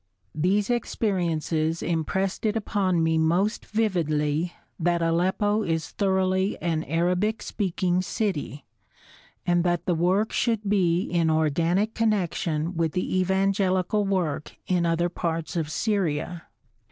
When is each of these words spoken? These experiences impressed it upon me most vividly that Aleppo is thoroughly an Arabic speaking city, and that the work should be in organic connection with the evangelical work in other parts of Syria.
These 0.33 0.71
experiences 0.71 1.83
impressed 1.83 2.43
it 2.47 2.55
upon 2.55 3.03
me 3.03 3.19
most 3.19 3.67
vividly 3.67 4.51
that 4.79 4.99
Aleppo 4.99 5.61
is 5.61 5.91
thoroughly 5.91 6.59
an 6.59 6.83
Arabic 6.85 7.43
speaking 7.43 8.01
city, 8.01 8.65
and 9.45 9.63
that 9.63 9.85
the 9.85 9.93
work 9.93 10.33
should 10.33 10.67
be 10.67 11.01
in 11.03 11.29
organic 11.29 11.93
connection 11.93 12.73
with 12.75 12.93
the 12.93 13.19
evangelical 13.21 14.03
work 14.03 14.55
in 14.65 14.87
other 14.87 15.07
parts 15.07 15.55
of 15.55 15.69
Syria. 15.69 16.47